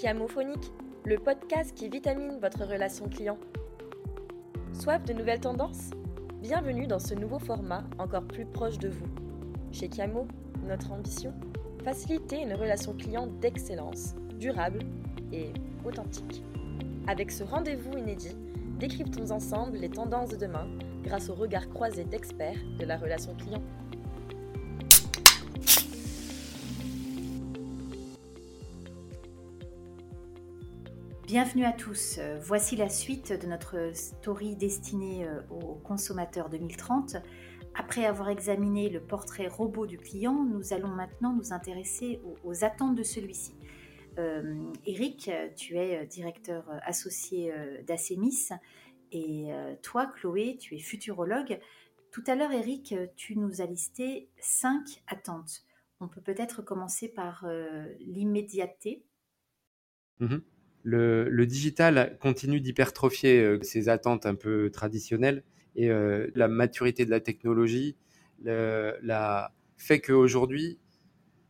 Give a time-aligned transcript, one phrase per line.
[0.00, 0.72] Chiamophonique,
[1.04, 3.36] le podcast qui vitamine votre relation client.
[4.72, 5.90] Soif de nouvelles tendances?
[6.40, 9.04] Bienvenue dans ce nouveau format encore plus proche de vous.
[9.72, 10.26] Chez Chiamo,
[10.66, 11.34] notre ambition
[11.84, 14.78] Faciliter une relation client d'excellence, durable
[15.34, 15.52] et
[15.84, 16.42] authentique.
[17.06, 18.38] Avec ce rendez-vous inédit,
[18.78, 20.66] décryptons ensemble les tendances de demain
[21.02, 23.62] grâce au regard croisé d'experts de la relation client.
[31.30, 32.18] Bienvenue à tous.
[32.40, 37.18] Voici la suite de notre story destinée euh, aux consommateurs 2030.
[37.72, 42.96] Après avoir examiné le portrait robot du client, nous allons maintenant nous intéresser aux, attentes
[42.96, 43.54] de celui-ci.
[44.18, 48.48] Euh, Eric, tu es directeur associé euh, d'Acemis
[49.12, 49.50] et
[49.84, 51.60] toi, Chloé, tu es futurologue.
[52.10, 55.62] Tout à l'heure, Eric, tu nous as listé cinq attentes.
[56.00, 57.46] On peut peut-être commencer par
[58.00, 59.04] l'immédiateté.
[60.20, 60.40] Mm-hmm
[60.82, 65.42] le, digital continue d'hypertrophier euh, ses attentes un peu traditionnelles
[65.76, 67.96] et euh, la maturité de la technologie
[68.42, 70.78] la, fait qu'aujourd'hui,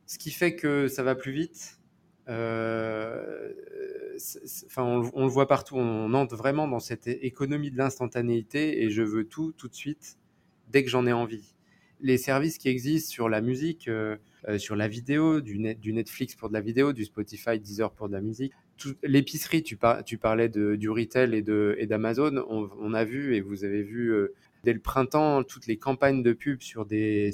[0.06, 1.78] ce qui fait que ça va plus vite,
[2.28, 3.52] euh,
[4.76, 9.24] on, le voit partout, on entre vraiment dans cette économie de l'instantanéité et je veux
[9.24, 10.18] tout tout de suite
[10.68, 11.54] dès que j'en ai envie.
[12.02, 13.90] Les services qui existent sur la musique,
[14.58, 18.08] sur la vidéo, du, net, du Netflix pour de la vidéo, du Spotify, Deezer pour
[18.08, 18.52] de la musique,
[19.02, 24.12] l'épicerie, tu, parlais de, du retail et d'Amazon, on, a vu et vous avez vu
[24.12, 24.34] euh,
[24.64, 27.32] dès le printemps toutes les campagnes de pub sur des,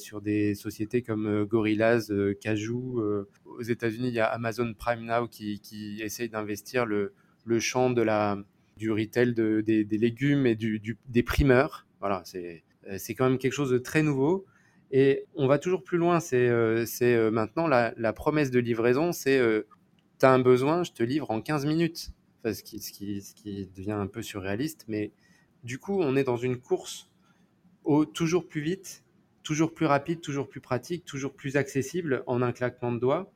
[0.55, 3.03] sociétés comme euh, Gorillaz, euh, Cajou.
[3.45, 7.13] aux États-Unis, il y a Amazon Prime Now qui, essaye d'investir le,
[7.61, 11.87] champ du retail de, des, légumes et des primeurs.
[12.01, 14.47] Voilà, c'est quand même quelque chose de très nouveau.
[14.93, 16.21] Et on va toujours plus loin.
[16.21, 16.51] C'est
[17.31, 19.41] maintenant la, promesse de livraison, c'est
[20.19, 22.11] tu as un besoin, je te livre en 15 minutes.
[22.45, 24.85] ce, qui, ce, qui, devient un peu surréaliste.
[24.89, 25.13] Mais
[25.65, 27.11] du coup, on est dans une course
[27.85, 29.05] au toujours plus vite,
[29.43, 33.33] toujours plus rapide, toujours plus pratique, toujours plus accessible en un claquement de doigts.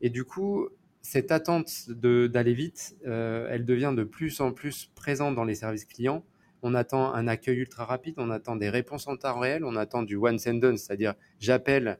[0.00, 0.68] Et du coup,
[1.02, 5.84] cette attente d'aller vite, euh, elle devient de plus en plus présente dans les services
[5.84, 6.24] clients.
[6.62, 10.02] On attend un accueil ultra rapide, on attend des réponses en temps réel, on attend
[10.02, 11.98] du one and done, c'est-à-dire j'appelle,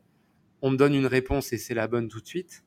[0.62, 2.64] on me donne une réponse et c'est la bonne tout de suite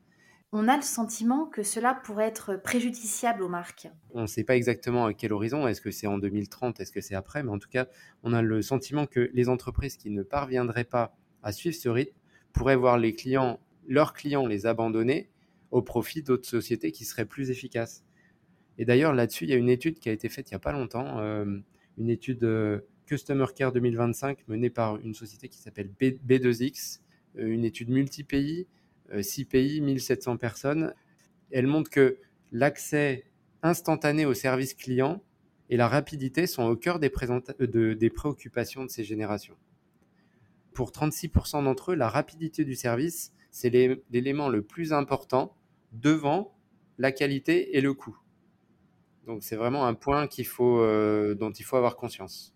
[0.52, 3.88] on a le sentiment que cela pourrait être préjudiciable aux marques.
[4.12, 7.02] On ne sait pas exactement à quel horizon, est-ce que c'est en 2030, est-ce que
[7.02, 7.88] c'est après, mais en tout cas,
[8.24, 12.16] on a le sentiment que les entreprises qui ne parviendraient pas à suivre ce rythme
[12.52, 15.30] pourraient voir les clients, leurs clients les abandonner
[15.70, 18.04] au profit d'autres sociétés qui seraient plus efficaces.
[18.80, 20.60] Et d'ailleurs, là-dessus, il y a une étude qui a été faite il n'y a
[20.60, 21.60] pas longtemps, euh,
[22.00, 27.02] une étude euh, Customer Care 2025 menée par une société qui s'appelle B2X,
[27.38, 28.68] euh, une étude multi-pays
[29.22, 30.94] 6 euh, pays, 1700 personnes.
[31.52, 32.18] Elle montre que
[32.52, 33.26] l'accès
[33.62, 35.22] instantané aux services clients
[35.70, 39.58] et la rapidité sont au cœur des préoccupations de ces générations.
[40.74, 43.70] Pour 36% d'entre eux, la rapidité du service, c'est
[44.10, 45.56] l'élément le plus important
[45.92, 46.56] devant
[46.98, 48.18] la qualité et le coût.
[49.30, 52.56] Donc c'est vraiment un point qu'il faut, euh, dont il faut avoir conscience.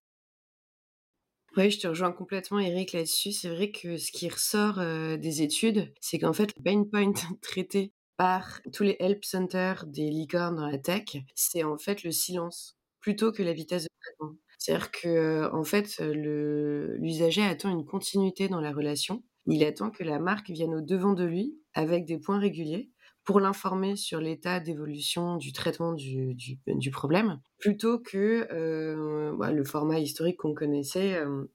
[1.55, 3.31] Oui, je te rejoins complètement, Eric, là-dessus.
[3.31, 7.13] C'est vrai que ce qui ressort euh, des études, c'est qu'en fait, le pain point
[7.43, 12.09] traité par tous les help centers des licornes dans la tech, c'est en fait le
[12.09, 14.35] silence plutôt que la vitesse de traitement.
[14.57, 19.23] C'est-à-dire que, euh, en fait, l'usager attend une continuité dans la relation.
[19.45, 22.89] Il attend que la marque vienne au devant de lui avec des points réguliers
[23.25, 29.63] pour l'informer sur l'état d'évolution du traitement du, du, problème, plutôt que euh, bah, le
[29.63, 31.45] format historique qu'on connaissait euh,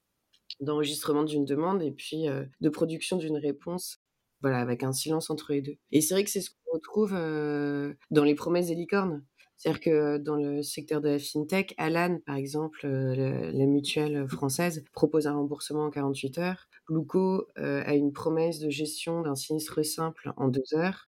[0.60, 4.00] d'enregistrement d'une demande et puis euh, de production d'une réponse,
[4.40, 5.76] voilà, avec un silence entre les deux.
[5.92, 9.24] Et c'est vrai que c'est ce qu'on retrouve dans les promesses des licornes.
[9.56, 15.26] C'est-à-dire que dans le secteur de la fintech, Alan, par exemple, la mutuelle française, propose
[15.26, 16.68] un remboursement en 48 heures.
[16.88, 21.08] Luco a une promesse de gestion d'un sinistre simple en deux heures.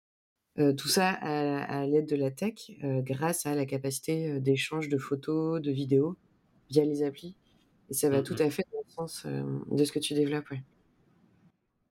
[0.59, 4.89] Euh, tout ça à, l'aide de la tech, euh, grâce à la capacité euh, d'échange
[4.89, 6.17] de photos, de vidéos
[6.69, 7.35] via les applis.
[7.89, 10.53] Et ça va mmh tout à fait dans le sens de ce que tu développes.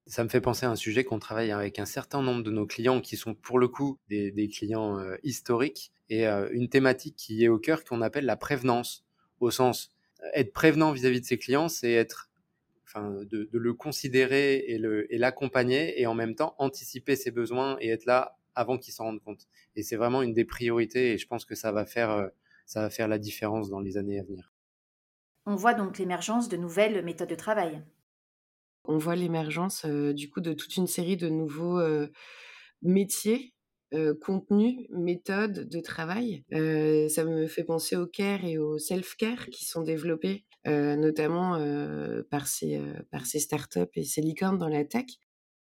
[0.06, 2.66] Ça me fait penser à un sujet qu'on travaille avec un certain nombre de nos
[2.66, 7.58] clients qui sont pour le coup des, clients historiques et une thématique qui est au
[7.58, 9.04] cœur qu'on appelle la prévenance.
[9.40, 9.90] Au sens,
[10.34, 12.28] être prévenant vis-à-vis de ses clients, c'est être
[12.90, 18.06] Enfin, de, le considérer et l'accompagner et en même temps anticiper ses besoins et être
[18.06, 19.46] là avant qu'ils s'en rendent compte.
[19.76, 22.28] Et c'est vraiment une des priorités et je pense que ça va faire, euh,
[22.66, 24.52] ça va faire la différence dans les années à venir.
[25.46, 27.82] On voit donc l'émergence de nouvelles méthodes de travail.
[28.84, 32.08] On voit l'émergence euh, du coup de toute une série de nouveaux euh,
[32.82, 33.54] métiers
[34.20, 36.44] contenu, méthode de travail.
[36.50, 41.52] ça me fait penser au care et au self-care qui sont développés notamment
[42.30, 42.78] par, ces,
[43.10, 45.06] par ces startups et ces licornes dans la tech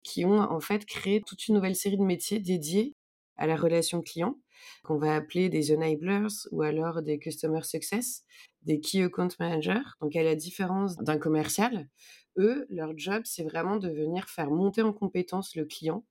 [0.07, 2.95] qui ont en fait créé toute une nouvelle série de métiers dédiés
[3.35, 4.39] à la relation client
[4.83, 8.23] qu'on va appeler des enablers ou alors des customer success,
[8.63, 9.83] des key account managers.
[10.01, 11.89] Donc à la différence d'un commercial,
[12.37, 16.05] eux, leur job, c'est vraiment de venir faire monter en compétence le client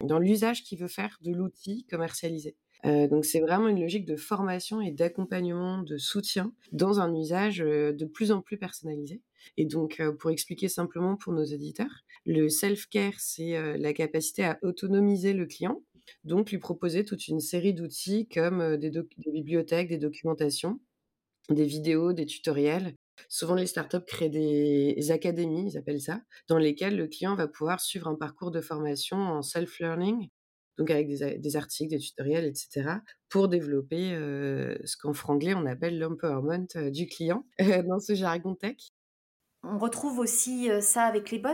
[0.00, 2.56] dans l'usage qu'il veut faire de l'outil commercialisé.
[2.86, 7.60] Euh, donc c'est vraiment une logique de formation et d'accompagnement, de soutien dans un usage
[7.60, 9.20] euh, de plus en plus personnalisé.
[9.56, 15.32] Et donc pour expliquer simplement pour nos auditeurs, le self-care, c'est la capacité à autonomiser
[15.32, 15.82] le client,
[16.24, 18.92] donc lui proposer toute une série d'outils comme des
[19.32, 20.80] bibliothèques, des documentations,
[21.48, 22.94] des vidéos, des tutoriels
[23.28, 27.80] Souvent, les startups créent des académies, ils appellent ça, dans lesquelles le client va pouvoir
[27.80, 30.28] suivre un parcours de formation en self-learning,
[30.78, 34.10] donc avec des, articles, des tutoriels, etc., pour développer
[34.84, 37.44] ce qu'en franglais on appelle l'empowerment du client
[37.88, 38.76] dans ce jargon tech.
[39.62, 41.48] On retrouve aussi ça avec les bots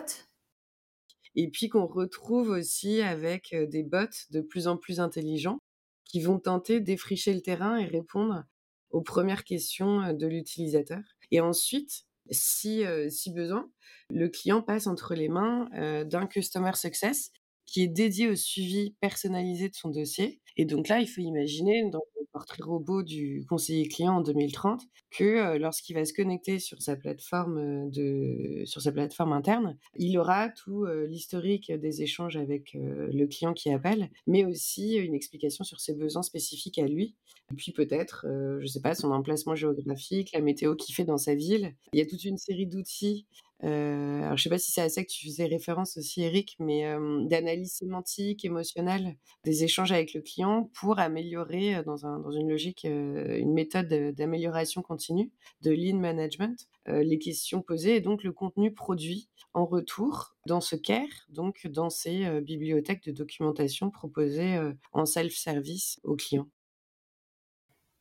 [1.35, 5.59] Et puis qu'on retrouve aussi avec des bots de plus en plus intelligents
[6.05, 8.45] qui vont tenter d'effricher le terrain et répondre
[8.91, 11.01] aux premières questions de l'utilisateur.
[11.31, 13.69] Et ensuite, si, si besoin,
[14.11, 15.69] le client passe entre les mains
[16.05, 17.33] d'un Customer Success
[17.67, 20.41] qui est dédié au suivi personnalisé de son dossier.
[20.57, 21.91] Et donc là, il faut imaginer
[22.37, 27.91] portrait robot du conseiller client en 2030 que lorsqu'il va se connecter sur sa plateforme
[27.91, 33.71] de sur sa plateforme interne, il aura tout l'historique des échanges avec le client qui
[33.71, 37.15] appelle, mais aussi une explication sur ses besoins spécifiques à lui.
[37.51, 38.27] Et puis peut-être,
[38.61, 41.75] je sais pas, son emplacement géographique, la météo qu'il fait dans sa ville.
[41.95, 43.27] Il y a toute une série d'outils
[43.65, 46.57] euh, alors, je sais pas si c'est à ça que tu faisais référence aussi, Eric,
[46.59, 46.85] mais
[47.27, 52.85] d'analyse sémantique, émotionnelle, des échanges avec le client pour améliorer dans, un, dans une logique,
[52.85, 55.33] une méthode d'amélioration continue,
[55.63, 60.77] de lean management, les questions posées et donc le contenu produit en retour dans ce
[60.77, 64.61] care, donc dans ces bibliothèques de documentation proposées
[64.93, 66.49] en self-service aux clients.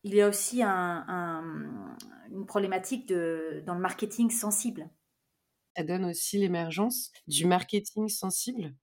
[0.03, 1.95] Il y a aussi un,
[2.29, 4.89] une problématique de, dans le marketing sensible
[5.75, 8.73] ça donne aussi l'émergence du marketing sensible.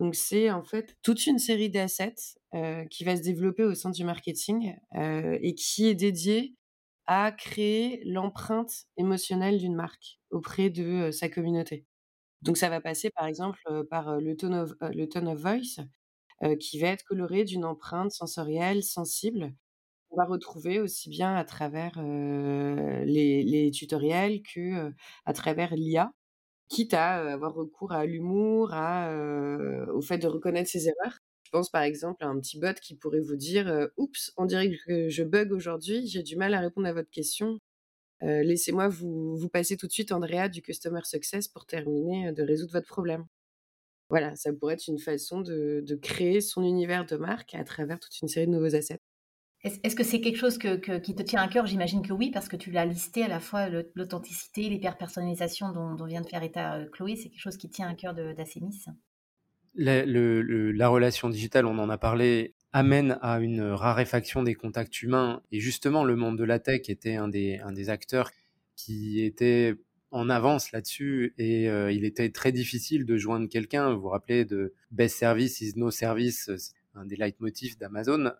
[0.00, 2.14] Donc c'est en fait toute une série d'assets
[2.54, 6.54] euh, qui va se développer au sein du marketing euh, et qui est dédié
[7.06, 11.86] à créer l'empreinte émotionnelle d'une marque auprès de euh, sa communauté.
[12.42, 15.82] Donc ça va passer par exemple par le tone of, le tone of voice
[16.60, 19.54] qui va être coloré d'une empreinte sensorielle sensible.
[20.10, 24.92] On va retrouver aussi bien à travers les, les, tutoriels que
[25.24, 26.12] à travers l'IA
[26.68, 28.70] quitte à avoir recours à l'humour,
[29.92, 31.18] au fait de reconnaître ses erreurs.
[31.44, 34.70] Je pense par exemple à un petit bot qui pourrait vous dire Oups, on dirait
[34.86, 37.58] que je bug aujourd'hui, j'ai du mal à répondre à votre question.
[38.22, 42.72] Laissez-moi vous, vous passer tout de suite Andrea du Customer Success pour terminer de résoudre
[42.72, 43.26] votre problème.
[44.10, 48.00] Voilà, ça pourrait être une façon de, de créer son univers de marque à travers
[48.00, 49.00] toute une série de nouveaux assets.
[49.64, 51.66] Est-ce que c'est quelque chose qui te tient à cœur?
[51.66, 56.20] J'imagine que oui, parce que tu l'as listé à la fois l'authenticité, l'hyper-personnalisation dont, vient
[56.20, 58.84] de faire état euh, Chloé, c'est quelque chose qui tient à cœur d'Assemis
[59.74, 65.42] la, la relation digitale, on en a parlé, amène à une raréfaction des contacts humains.
[65.50, 68.30] Et justement, le monde de la tech était un des, un des acteurs
[68.76, 69.74] qui était
[70.10, 73.92] en avance là-dessus et euh, il était très difficile de joindre quelqu'un.
[73.92, 76.50] Vous vous rappelez de Best Service is No Service,
[76.94, 78.32] un des leitmotifs d'Amazon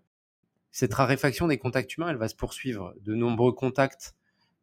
[0.75, 2.97] cette raréfaction des contacts humains, elle va se poursuivre.
[3.01, 4.17] De nombreux contacts,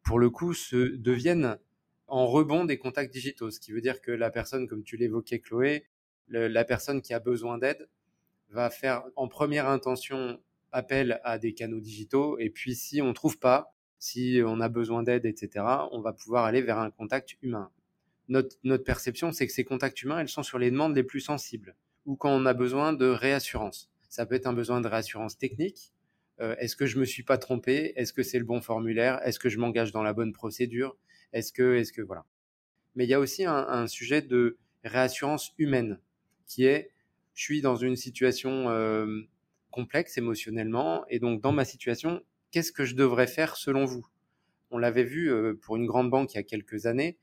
[0.04, 1.56] pour le coup, se deviennent
[2.06, 5.38] en rebond des contacts digitaux, ce qui veut dire que la personne, comme tu l'évoquais,
[5.38, 5.86] Chloé,
[6.28, 7.88] la personne qui a besoin d'aide
[8.50, 10.38] va faire en première intention
[10.70, 14.68] appel à des canaux digitaux, et puis si on ne trouve pas, si on a
[14.68, 17.70] besoin d'aide, etc., on va pouvoir aller vers un contact humain.
[18.28, 21.20] Notre, notre perception, c'est que ces contacts humains, elles sont sur les demandes les plus
[21.20, 23.90] sensibles, ou quand on a besoin de réassurance.
[24.10, 25.94] Ça peut être un besoin de réassurance technique,
[26.42, 27.92] euh, est-ce que je me suis pas trompé?
[27.96, 29.20] Est-ce que c'est le bon formulaire?
[29.24, 30.96] Est-ce que je m'engage dans la bonne procédure?
[31.32, 32.26] Est-ce que, est-ce que voilà.
[32.96, 35.98] Mais il y a aussi un, sujet de réassurance humaine
[36.46, 36.90] qui est,
[37.34, 39.22] je suis dans une situation euh,
[39.70, 44.06] complexe émotionnellement et donc dans ma situation, qu'est-ce que je devrais faire selon vous?
[44.70, 47.16] On l'avait vu euh, pour une grande banque il y a quelques années.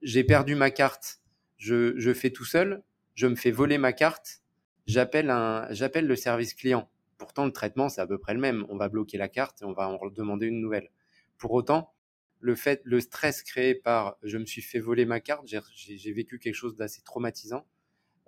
[0.00, 1.20] J'ai perdu ma carte,
[1.58, 2.82] je, je fais tout seul,
[3.14, 4.42] je me fais voler ma carte,
[4.86, 8.66] j'appelle un, j'appelle le service client Pourtant, le traitement, c'est à peu près le même.
[8.68, 10.90] On va bloquer la carte et on va en demander une nouvelle.
[11.38, 11.94] Pour autant,
[12.40, 16.38] le fait, le stress créé par je me suis fait voler ma carte, j'ai vécu
[16.38, 17.66] quelque chose d'assez traumatisant,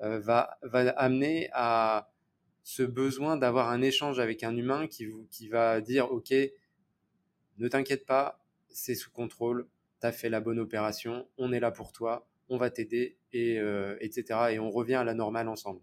[0.00, 0.58] euh, va,
[0.96, 2.10] amener à
[2.62, 6.32] ce besoin d'avoir un échange avec un humain qui, va dire, OK,
[7.58, 9.68] ne t'inquiète pas, c'est sous contrôle,
[10.00, 13.58] tu as fait la bonne opération, on est là pour toi, on va t'aider, et,
[13.58, 14.50] euh, etc.
[14.52, 15.80] Et on revient à la normale ensemble.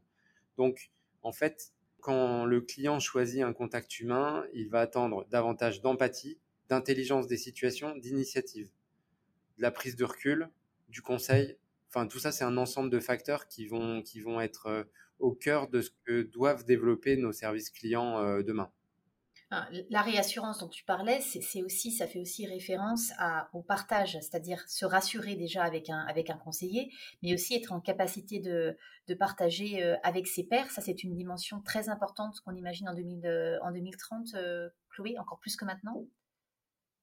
[0.57, 1.73] Donc, en fait,
[2.05, 6.37] quand le client choisit un contact humain, il va attendre davantage d'empathie,
[6.69, 8.69] d'intelligence des situations, d'initiative,
[9.57, 10.51] de la prise de recul,
[10.87, 11.57] du conseil.
[11.89, 14.83] Enfin, tout ça, c'est un ensemble de facteurs qui vont, qui vont être euh,
[15.17, 18.69] au cœur de ce que doivent développer nos services clients euh, demain.
[19.51, 23.11] La réassurance dont tu parlais, c'est aussi, ça fait aussi référence
[23.53, 28.75] au partage, c'est-à-dire se rassurer déjà avec un, conseiller, mais aussi être en capacité de,
[29.19, 30.69] partager euh, avec ses pairs.
[30.71, 34.35] Ça, c'est une dimension très importante qu'on imagine en, 2000, en 2030,
[34.89, 36.05] Chloé, encore plus que maintenant.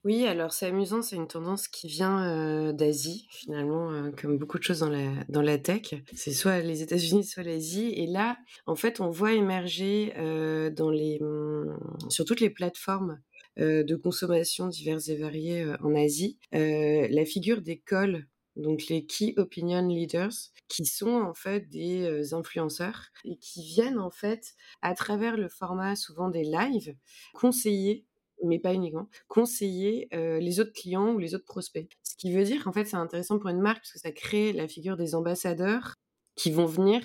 [0.05, 4.81] Oui, alors c'est amusant, c'est une tendance qui vient d'Asie, finalement, comme beaucoup de choses
[4.81, 5.95] dans la, dans la tech.
[6.13, 7.93] C'est soit les États-Unis, soit l'Asie.
[7.97, 11.79] Et là, en fait, on voit émerger les, mmh,
[12.09, 13.21] sur toutes les plateformes
[13.57, 19.87] de consommation diverses et variées en Asie, la figure des calls, donc les Key Opinion
[19.87, 20.33] Leaders,
[20.69, 25.95] qui sont en fait des influenceurs et qui viennent en fait, à travers le format
[25.95, 26.97] souvent des lives,
[27.35, 28.05] conseiller
[28.45, 31.89] mais pas uniquement, conseiller les autres clients ou les autres prospects.
[32.03, 34.53] Ce qui veut dire qu'en fait, c'est intéressant pour une marque parce que ça crée
[34.53, 35.97] la figure des ambassadeurs
[36.35, 37.03] qui vont venir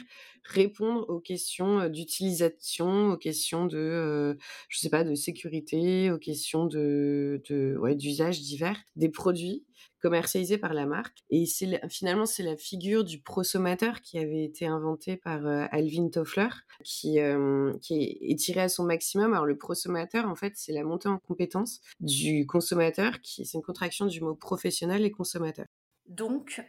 [0.48, 4.38] répondre aux questions d'utilisation, aux questions de,
[4.70, 7.42] je sais pas, de sécurité, aux questions de,
[7.80, 9.66] ouais, d'usage divers des produits
[10.01, 11.24] commercialisé par la marque.
[11.30, 16.10] Et c'est finalement, c'est la figure du prosommateur qui avait été inventée par euh, Alvin
[16.10, 16.50] Toffler,
[16.84, 19.34] qui, euh, qui est tiré à son maximum.
[19.34, 23.63] Alors, le prosommateur, en fait, c'est la montée en compétence du consommateur, qui c'est une
[23.63, 25.66] contraction du mot professionnel et consommateur.
[26.08, 26.62] Donc,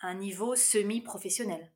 [0.00, 1.70] un niveau semi-professionnel.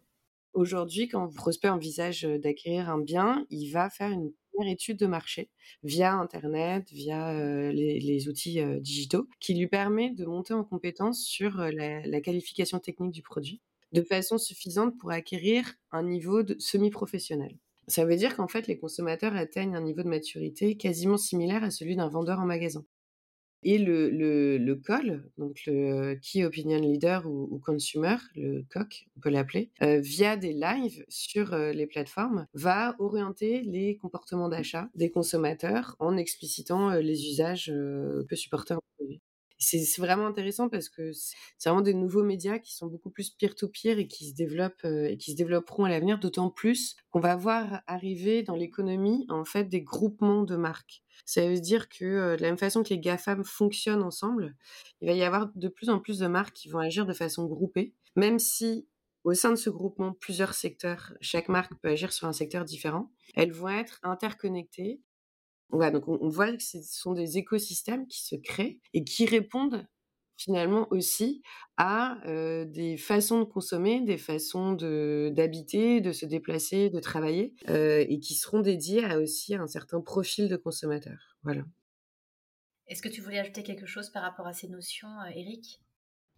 [0.56, 4.32] Aujourd'hui, quand un prospect envisage d'acquérir un bien, il va faire une
[4.66, 5.50] étude de marché
[5.82, 12.20] via Internet, via les, outils digitaux, qui lui permet de monter en compétence sur la,
[12.22, 13.60] qualification technique du produit
[13.92, 17.58] de façon suffisante pour acquérir un niveau de semi-professionnel.
[17.86, 21.70] Ça veut dire qu'en fait, les consommateurs atteignent un niveau de maturité quasiment similaire à
[21.70, 22.86] celui d'un vendeur en magasin.
[23.68, 29.20] Et le, le, le call, donc le Key Opinion Leader ou, Consumer, le COC, on
[29.20, 34.88] peut l'appeler, euh, via des lives sur euh, les plateformes, va orienter les comportements d'achat
[34.94, 39.20] des consommateurs en explicitant euh, les usages que supporter un produit.
[39.58, 43.98] C'est vraiment intéressant parce que c'est vraiment des nouveaux médias qui sont beaucoup plus peer-to-peer
[43.98, 47.82] et qui se développent et qui se développeront à l'avenir, d'autant plus qu'on va voir
[47.86, 51.02] arriver dans l'économie en fait des groupements de marques.
[51.24, 54.54] Ça veut dire que de la même façon que les GAFAM fonctionnent ensemble,
[55.00, 57.46] il va y avoir de plus en plus de marques qui vont agir de façon
[57.46, 58.86] groupée, même si
[59.24, 63.10] au sein de ce groupement, plusieurs secteurs, chaque marque peut agir sur un secteur différent,
[63.34, 65.00] elles vont être interconnectées.
[65.70, 69.86] Voilà, donc on, voit que ce sont des écosystèmes qui se créent et qui répondent
[70.36, 71.42] finalement aussi
[71.76, 72.18] à
[72.66, 78.60] des façons de consommer, des façons d'habiter, de, se déplacer, de travailler, et qui seront
[78.60, 81.36] dédiées à aussi à un certain profil de consommateur.
[81.42, 81.64] Voilà.
[82.88, 85.80] Est-ce que tu voulais ajouter quelque chose par rapport à ces notions, Eric?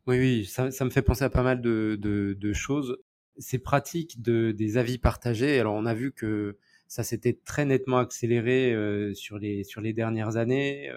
[0.07, 2.97] Oui, oui, ça, me fait penser à pas mal de, choses.
[3.37, 6.59] Ces pratiques de, des avis partagés, alors on a vu que
[6.89, 8.75] ça s'était très nettement accéléré
[9.15, 10.91] sur, les, sur les dernières années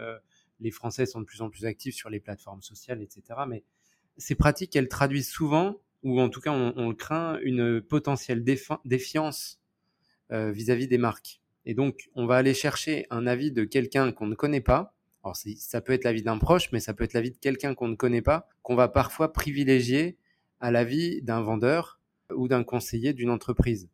[0.62, 3.42] les Français sont de plus en plus actifs sur les plateformes sociales, etc.
[3.48, 3.64] Mais
[4.18, 9.60] ces pratiques, elles traduisent souvent, ou en tout cas on, le craint, une potentielle défiance
[10.32, 11.42] euh, vis-à-vis des marques.
[11.66, 14.96] Et donc, on va aller chercher un avis de quelqu'un qu'on ne connaît pas.
[15.24, 17.88] Alors, ça peut être l'avis d'un proche, mais ça peut être l'avis de quelqu'un qu'on
[17.88, 20.18] ne connaît pas, qu'on va parfois privilégier
[20.60, 22.00] à l'avis d'un vendeur
[22.34, 23.90] ou d'un conseiller d'une entreprise.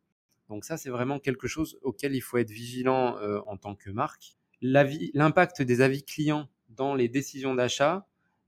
[0.48, 3.90] Donc ça, c'est vraiment quelque chose auquel il faut être vigilant euh, en tant que
[3.90, 4.36] marque.
[4.60, 8.06] L'impact des avis clients dans les décisions d'achat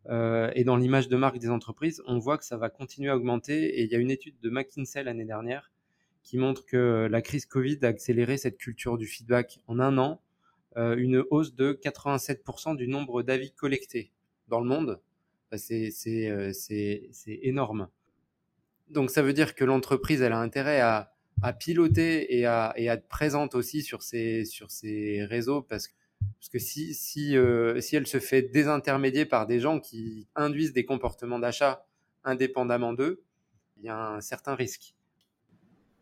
[0.09, 3.17] euh, et dans l'image de marque des entreprises, on voit que ça va continuer à
[3.17, 3.79] augmenter.
[3.79, 5.71] Et il y a une étude de McKinsey l'année dernière
[6.23, 10.21] qui montre que la crise Covid a accéléré cette culture du feedback en un an,
[10.77, 14.11] euh, une hausse de 87% du nombre d'avis collectés
[14.49, 15.01] dans le monde.
[15.53, 15.91] C'est
[17.27, 17.89] énorme.
[18.89, 22.89] Donc ça veut dire que l'entreprise elle a intérêt à, à piloter et à, et
[22.89, 25.95] à, être présente aussi sur ces, sur ces réseaux parce que
[26.39, 30.73] parce que si, si, euh, si elle se fait désintermédier par des gens qui induisent
[30.73, 31.87] des comportements d'achat
[32.25, 33.23] indépendamment d'eux,
[33.79, 34.95] il y a un certain risque.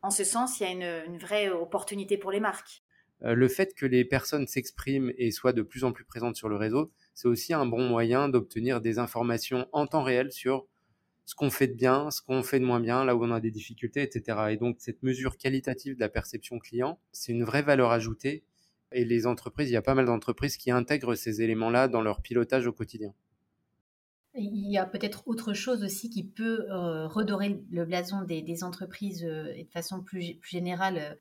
[0.02, 2.82] En ce sens, il y a une, une vraie opportunité pour les marques.
[3.24, 6.48] Euh, le fait que les personnes s'expriment et soient de plus en plus présentes sur
[6.48, 10.66] le réseau, c'est aussi un bon moyen d'obtenir des informations en temps réel sur
[11.28, 13.38] ce qu'on fait de bien, ce qu'on fait de moins bien, là où on a
[13.38, 14.46] des difficultés, etc.
[14.48, 18.44] Et donc cette mesure qualitative de la perception client, c'est une vraie valeur ajoutée.
[18.92, 22.22] Et les entreprises, il y a pas mal d'entreprises qui intègrent ces éléments-là dans leur
[22.22, 23.12] pilotage au quotidien.
[24.36, 29.22] Il y a peut-être autre chose aussi qui peut euh, redorer le blason des, entreprises
[29.26, 31.20] euh, et de façon plus, plus générale.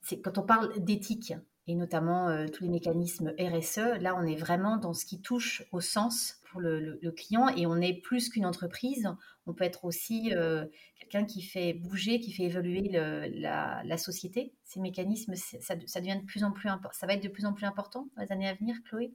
[0.00, 1.34] C'est quand on parle d'éthique
[1.66, 5.64] et notamment euh, tous les mécanismes RSE, là on est vraiment dans ce qui touche
[5.72, 9.08] au sens pour le, client et on est plus qu'une entreprise,
[9.46, 10.32] on peut être aussi
[10.98, 14.54] quelqu'un qui fait bouger, qui fait évoluer la, société.
[14.64, 17.52] Ces mécanismes, ça, ça, devient de plus en plus ça va être de plus en
[17.52, 19.12] plus important dans les années à venir, Chloé?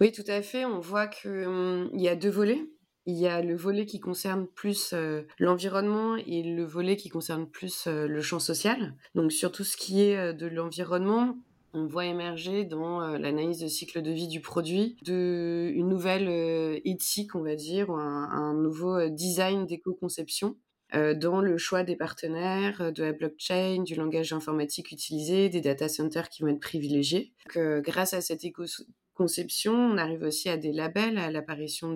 [0.00, 0.64] Oui, tout à fait.
[0.64, 2.62] On voit qu'il hum, y a deux volets.
[3.06, 7.46] Il y a le volet qui concerne plus euh, l'environnement et le volet qui concerne
[7.46, 8.94] plus euh, le champ social.
[9.14, 11.36] Donc sur tout ce qui est euh, de l'environnement,
[11.74, 17.34] on voit émerger dans l'analyse de cycle de vie du produit de, une nouvelle éthique,
[17.34, 20.56] on va dire, ou un, nouveau design d'éco-conception
[20.92, 26.28] dans le choix des partenaires, de la blockchain, du langage informatique utilisé, des data centers
[26.28, 27.32] qui vont être privilégiés.
[27.56, 28.66] grâce à cette éco
[29.14, 31.92] conception, on arrive aussi à des labels, à l'apparition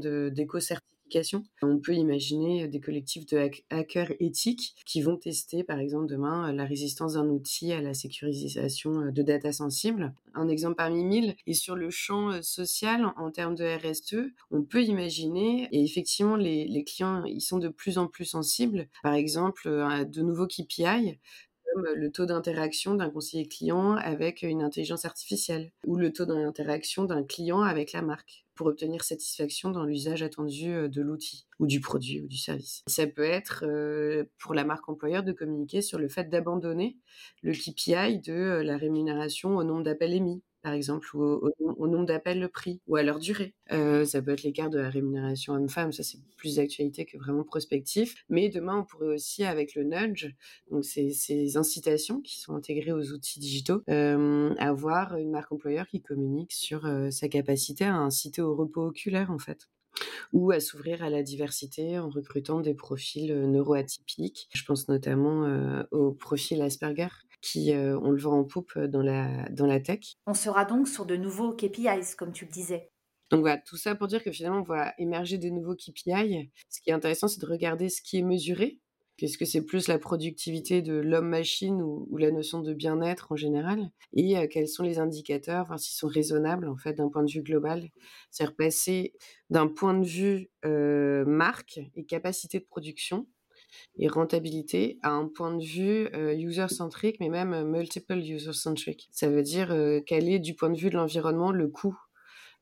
[1.62, 6.64] On peut imaginer des collectifs de hackers éthiques qui vont tester, par exemple, demain, la
[6.64, 10.14] résistance d'un outil à la sécurisation de data sensibles.
[10.34, 11.34] Un exemple parmi mille.
[11.46, 16.84] Et sur le champ social, en termes de RSE, on peut imaginer, et effectivement, les,
[16.84, 21.18] clients, ils sont de plus en plus sensibles, par exemple, de nouveaux KPI
[21.94, 27.22] le taux d'interaction d'un conseiller client avec une intelligence artificielle ou le taux d'interaction d'un
[27.22, 31.80] client avec la marque pour obtenir satisfaction dans l'usage attendu euh, de l'outil ou du
[31.80, 32.82] produit ou du service.
[32.88, 36.98] Ça peut être euh, pour la marque employeur de communiquer sur le fait d'abandonner
[37.42, 42.04] le KPI de euh, la rémunération au nombre d'appels émis par exemple, ou au, nombre
[42.04, 43.54] d'appels le prix, ou à leur durée.
[43.72, 47.42] Euh, ça peut être l'écart de la rémunération homme-femme, ça c'est plus d'actualité que vraiment
[47.42, 48.26] prospectif.
[48.28, 50.26] Mais demain, on pourrait aussi, avec le nudge,
[50.70, 55.86] donc ces, ces incitations qui sont intégrées aux outils digitaux, euh, avoir une marque employeur
[55.88, 59.70] qui communique sur euh, sa capacité à inciter au repos oculaire, en fait
[60.32, 64.48] ou à s'ouvrir à la diversité en recrutant des profils neuroatypiques.
[64.54, 67.08] Je pense notamment au profil Asperger,
[67.40, 70.16] qui euh, ont le vent en poupe euh, dans la, dans la tech.
[70.26, 72.90] On sera donc sur de nouveaux KPIs, comme tu le disais.
[73.30, 76.50] Donc voilà, tout ça pour dire que finalement, on va émerger de nouveaux KPI.
[76.68, 78.80] Ce qui est intéressant, c'est de regarder ce qui est mesuré.
[79.20, 83.90] Est-ce que c'est plus la productivité de l'homme-machine ou, la notion de bien-être en général?
[84.14, 87.30] Et euh, quels sont les indicateurs, voir s'ils sont raisonnables en fait d'un point de
[87.30, 87.90] vue global?
[88.30, 89.12] C'est-à-dire passer
[89.50, 90.50] d'un point de vue
[91.26, 93.26] marque et capacité de production
[93.98, 99.08] et rentabilité à un point de vue euh, user-centric, mais même euh, multiple user-centric.
[99.12, 101.96] Ça veut dire euh, quel est, du point de vue de l'environnement, le coût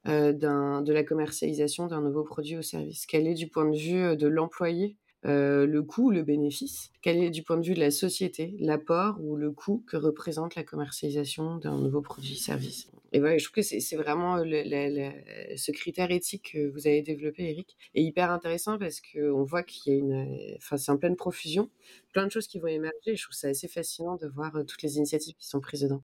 [0.05, 3.07] de la commercialisation d'un nouveau produit ou service?
[3.07, 6.92] Quel est, du point de vue de l'employé, le coût le bénéfice?
[7.03, 10.55] Quel est, du point de vue de la société, l'apport ou le coût que représente
[10.55, 12.88] la commercialisation d'un nouveau produit ou service?
[13.16, 17.79] Et voilà, je trouve que c'est vraiment ce critère éthique que vous avez développé, Eric,
[17.94, 20.55] est hyper intéressant parce qu'on voit qu'il y a une.
[20.59, 21.70] Enfin, c'est en pleine profusion,
[22.12, 23.12] plein de choses qui vont émerger.
[23.12, 26.02] Et je trouve ça assez fascinant de voir toutes les initiatives qui sont prises dedans.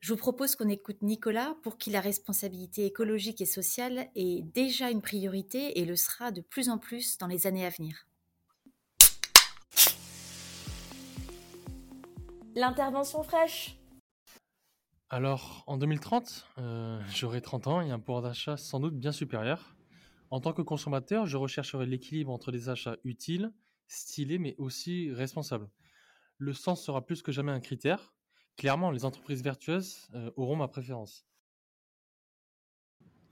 [0.00, 4.90] Je vous propose qu'on écoute Nicolas pour qui la responsabilité écologique et sociale est déjà
[4.90, 8.08] une priorité et le sera de plus en plus dans les années à venir.
[12.56, 13.76] L'intervention fraîche
[15.12, 19.76] alors, en 2030, euh, j'aurai 30 ans et un pouvoir d'achat sans doute bien supérieur.
[20.30, 23.52] En tant que consommateur, je rechercherai l'équilibre entre des achats utiles,
[23.88, 25.68] stylés, mais aussi responsables.
[26.38, 28.14] Le sens sera plus que jamais un critère.
[28.56, 31.26] Clairement, les entreprises vertueuses euh, auront ma préférence.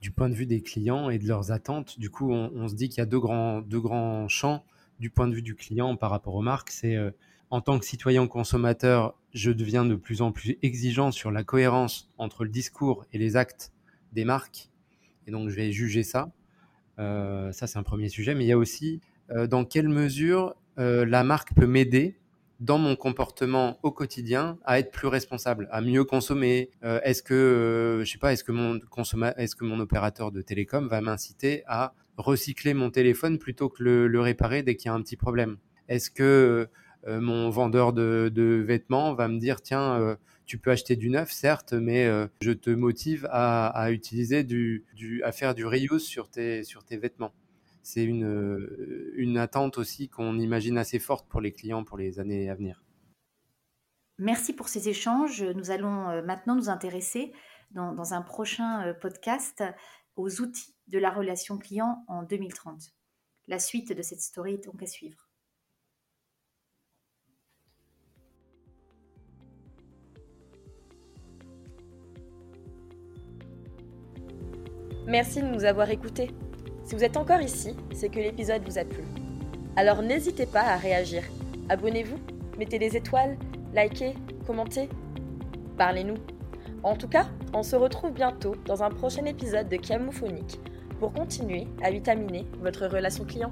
[0.01, 2.89] Du point de vue des clients et de leurs attentes, du coup, on, se dit
[2.89, 4.63] qu'il y a deux grands, champs
[4.99, 6.69] du point de vue du client par rapport aux marques.
[6.69, 7.09] C'est euh,
[7.51, 12.09] en tant que citoyen consommateur, je deviens de plus en plus exigeant sur la cohérence
[12.17, 13.73] entre le discours et les actes
[14.13, 14.69] des marques.
[15.27, 16.31] Et donc, je vais juger ça.
[16.97, 18.35] Euh, ça, c'est un premier sujet.
[18.35, 22.17] Mais il y a aussi euh, dans quelle mesure euh, la marque peut m'aider
[22.61, 26.69] dans mon comportement au quotidien à être plus responsable, à mieux consommer.
[26.83, 28.79] est-ce que, je sais pas, est-ce que mon
[29.37, 34.07] est-ce que mon opérateur de télécom va m'inciter à recycler mon téléphone plutôt que le,
[34.07, 35.57] le réparer dès qu'il y a un petit problème?
[35.87, 36.69] Est-ce que
[37.07, 41.73] mon vendeur de, vêtements va me dire tiens, euh, tu peux acheter du neuf, certes,
[41.73, 44.85] mais euh, je te motive à, utiliser du,
[45.23, 47.33] à faire du reuse sur tes, vêtements.
[47.83, 52.49] C'est une, une attente aussi qu'on imagine assez forte pour les clients pour les années
[52.49, 52.83] à venir.
[54.19, 55.41] Merci pour ces échanges.
[55.41, 57.31] Nous allons maintenant nous intéresser
[57.71, 59.63] dans, dans un prochain podcast
[60.15, 62.93] aux outils de la relation client en 2030.
[63.47, 65.30] La suite de cette story est donc à suivre.
[75.11, 76.31] Merci de nous avoir écoutés.
[76.85, 79.03] Si vous êtes encore ici, c'est que l'épisode vous a plu.
[79.75, 81.21] Alors n'hésitez pas à réagir.
[81.67, 82.15] Abonnez-vous,
[82.57, 83.37] mettez des étoiles,
[83.75, 84.13] likez,
[84.47, 84.87] commentez.
[85.77, 86.15] Parlez-nous.
[86.83, 90.61] En tout cas, on se retrouve bientôt dans un prochain épisode de Camophonique
[91.01, 93.51] pour continuer à vitaminer votre relation client.